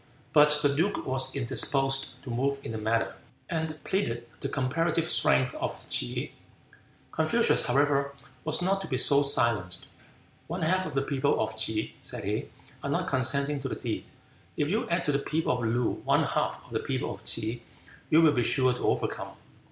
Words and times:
But 0.33 0.49
the 0.63 0.73
duke 0.75 1.05
was 1.05 1.35
indisposed 1.35 2.07
to 2.23 2.31
move 2.31 2.57
in 2.63 2.71
the 2.71 2.79
matter, 2.79 3.17
and 3.51 3.77
pleaded 3.83 4.27
the 4.39 4.49
comparative 4.49 5.07
strength 5.07 5.53
of 5.53 5.87
T'se. 5.89 6.31
Confucius, 7.11 7.67
however, 7.67 8.13
was 8.43 8.63
not 8.63 8.81
to 8.81 8.87
be 8.87 8.97
so 8.97 9.21
silenced. 9.21 9.89
"One 10.47 10.63
half 10.63 10.87
of 10.87 10.95
the 10.95 11.03
people 11.03 11.39
of 11.39 11.55
Tse," 11.55 11.93
said 12.01 12.23
he, 12.23 12.49
"are 12.81 12.89
not 12.89 13.05
consenting 13.07 13.59
to 13.59 13.69
the 13.69 13.75
deed. 13.75 14.05
If 14.57 14.71
you 14.71 14.89
add 14.89 15.03
to 15.05 15.11
the 15.11 15.19
people 15.19 15.55
of 15.59 15.63
Loo 15.67 16.01
one 16.03 16.23
half 16.23 16.65
of 16.65 16.71
the 16.73 16.79
people 16.79 17.13
of 17.13 17.23
Tse, 17.23 17.61
you 18.09 18.23
will 18.23 18.33
be 18.33 18.41
sure 18.41 18.73
to 18.73 18.81
overcome." 18.83 19.33